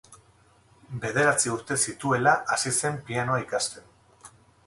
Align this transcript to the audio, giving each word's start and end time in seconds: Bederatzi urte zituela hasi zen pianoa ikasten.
Bederatzi 1.03 1.51
urte 1.57 1.77
zituela 1.91 2.33
hasi 2.55 2.73
zen 2.79 2.99
pianoa 3.11 3.39
ikasten. 3.45 4.33